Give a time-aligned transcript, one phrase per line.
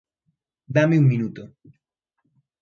[0.75, 1.41] Dáme un minuto.